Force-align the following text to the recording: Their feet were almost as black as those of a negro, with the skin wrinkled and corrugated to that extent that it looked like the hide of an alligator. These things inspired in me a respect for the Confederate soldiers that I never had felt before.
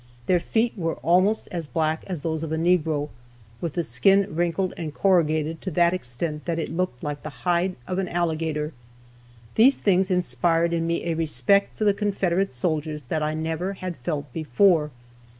Their 0.25 0.39
feet 0.39 0.73
were 0.75 0.95
almost 1.03 1.47
as 1.51 1.67
black 1.67 2.03
as 2.07 2.21
those 2.21 2.41
of 2.41 2.51
a 2.51 2.57
negro, 2.57 3.09
with 3.61 3.73
the 3.73 3.83
skin 3.83 4.25
wrinkled 4.35 4.73
and 4.75 4.91
corrugated 4.95 5.61
to 5.61 5.69
that 5.69 5.93
extent 5.93 6.45
that 6.45 6.57
it 6.57 6.71
looked 6.73 7.03
like 7.03 7.21
the 7.21 7.29
hide 7.45 7.75
of 7.85 7.99
an 7.99 8.09
alligator. 8.09 8.73
These 9.53 9.77
things 9.77 10.09
inspired 10.09 10.73
in 10.73 10.87
me 10.87 11.03
a 11.05 11.13
respect 11.13 11.77
for 11.77 11.83
the 11.83 11.93
Confederate 11.93 12.51
soldiers 12.51 13.03
that 13.09 13.21
I 13.21 13.35
never 13.35 13.73
had 13.73 13.95
felt 13.97 14.33
before. 14.33 14.89